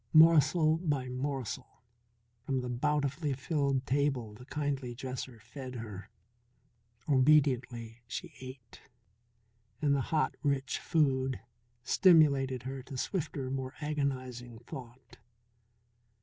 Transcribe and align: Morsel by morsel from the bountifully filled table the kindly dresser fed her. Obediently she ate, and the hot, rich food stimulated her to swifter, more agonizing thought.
Morsel 0.13 0.77
by 0.77 1.09
morsel 1.09 1.83
from 2.43 2.61
the 2.61 2.69
bountifully 2.69 3.33
filled 3.33 3.85
table 3.85 4.33
the 4.33 4.45
kindly 4.45 4.95
dresser 4.95 5.39
fed 5.39 5.75
her. 5.75 6.09
Obediently 7.07 8.01
she 8.07 8.33
ate, 8.39 8.81
and 9.79 9.93
the 9.93 10.01
hot, 10.09 10.33
rich 10.41 10.79
food 10.79 11.39
stimulated 11.83 12.63
her 12.63 12.81
to 12.81 12.97
swifter, 12.97 13.51
more 13.51 13.75
agonizing 13.79 14.57
thought. 14.57 15.19